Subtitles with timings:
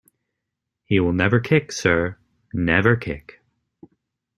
[0.85, 2.17] He will never kick, sir,
[2.55, 3.39] never kick.